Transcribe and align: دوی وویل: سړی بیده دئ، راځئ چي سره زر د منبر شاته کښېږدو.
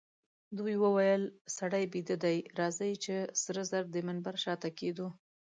دوی 0.57 0.75
وویل: 0.83 1.23
سړی 1.57 1.83
بیده 1.93 2.15
دئ، 2.23 2.37
راځئ 2.59 2.93
چي 3.03 3.15
سره 3.43 3.61
زر 3.71 3.83
د 3.91 3.95
منبر 4.07 4.35
شاته 4.43 4.69
کښېږدو. 4.77 5.07